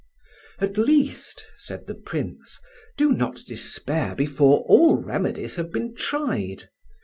"At 0.57 0.79
least," 0.79 1.45
said 1.57 1.85
the 1.85 1.93
Prince, 1.93 2.59
"do 2.97 3.11
not 3.11 3.41
despair 3.45 4.15
before 4.15 4.61
all 4.61 4.95
remedies 4.95 5.57
have 5.57 5.71
been 5.71 5.93
tried. 5.93 6.69